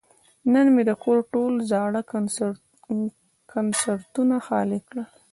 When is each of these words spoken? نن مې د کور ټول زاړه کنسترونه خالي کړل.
نن 0.53 0.67
مې 0.73 0.83
د 0.89 0.91
کور 1.03 1.19
ټول 1.33 1.53
زاړه 1.71 2.01
کنسترونه 3.51 4.35
خالي 4.45 4.79
کړل. 4.87 5.07